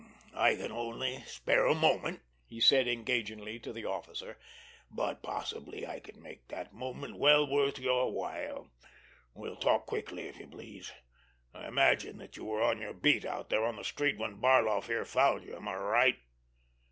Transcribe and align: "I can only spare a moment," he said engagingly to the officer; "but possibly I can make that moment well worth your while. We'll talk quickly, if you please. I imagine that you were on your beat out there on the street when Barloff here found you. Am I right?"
"I 0.33 0.55
can 0.55 0.71
only 0.71 1.21
spare 1.27 1.67
a 1.67 1.75
moment," 1.75 2.21
he 2.47 2.59
said 2.59 2.87
engagingly 2.87 3.59
to 3.59 3.71
the 3.71 3.85
officer; 3.85 4.39
"but 4.89 5.21
possibly 5.21 5.85
I 5.85 5.99
can 5.99 6.19
make 6.19 6.47
that 6.47 6.73
moment 6.73 7.19
well 7.19 7.47
worth 7.47 7.77
your 7.77 8.11
while. 8.11 8.71
We'll 9.35 9.57
talk 9.57 9.85
quickly, 9.85 10.23
if 10.23 10.39
you 10.39 10.47
please. 10.47 10.91
I 11.53 11.67
imagine 11.67 12.17
that 12.17 12.35
you 12.35 12.45
were 12.45 12.63
on 12.63 12.81
your 12.81 12.93
beat 12.95 13.25
out 13.25 13.51
there 13.51 13.63
on 13.63 13.75
the 13.75 13.83
street 13.83 14.17
when 14.17 14.41
Barloff 14.41 14.87
here 14.87 15.05
found 15.05 15.43
you. 15.43 15.55
Am 15.55 15.67
I 15.67 15.75
right?" 15.75 16.17